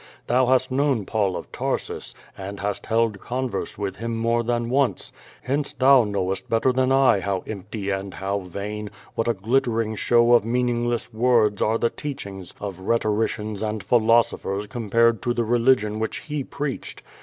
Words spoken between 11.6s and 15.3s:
are the teachings of rhe toricians and philosophers compared